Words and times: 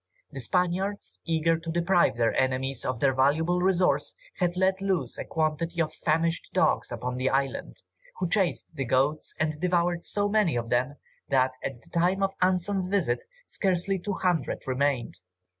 The 0.31 0.39
Spaniards, 0.41 1.21
eager 1.25 1.59
to 1.59 1.71
deprive 1.71 2.17
their 2.17 2.33
enemies 2.35 2.85
of 2.85 2.99
this 2.99 3.15
valuable 3.15 3.61
resource, 3.61 4.15
had 4.37 4.57
let 4.57 4.81
loose 4.81 5.15
a 5.19 5.25
quantity 5.25 5.79
of 5.79 5.93
famished 5.93 6.49
dogs 6.53 6.91
upon 6.91 7.17
the 7.17 7.29
island, 7.29 7.83
who 8.17 8.27
chased 8.27 8.75
the 8.75 8.85
goats, 8.85 9.35
and 9.39 9.59
devoured 9.61 10.03
so 10.03 10.27
many 10.27 10.55
of 10.55 10.71
them, 10.71 10.95
that, 11.29 11.53
at 11.63 11.83
the 11.83 11.89
time 11.91 12.23
of 12.23 12.33
Anson's 12.41 12.87
visit, 12.87 13.23
scarcely 13.45 13.99
two 13.99 14.13
hundred 14.15 14.63
remained. 14.65 15.17